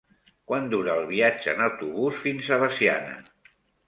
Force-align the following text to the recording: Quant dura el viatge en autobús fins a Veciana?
Quant 0.51 0.63
dura 0.69 0.95
el 1.01 1.03
viatge 1.11 1.53
en 1.53 1.61
autobús 1.65 2.17
fins 2.21 2.49
a 2.49 2.59
Veciana? 2.65 3.15